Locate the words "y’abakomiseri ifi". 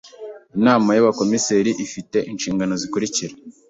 0.93-1.99